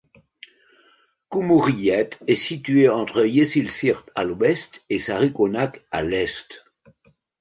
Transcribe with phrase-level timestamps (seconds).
[1.29, 6.63] Cumhuriyet est situé entre Yeşilsırt à l'ouest et Sarıkonak à l'est.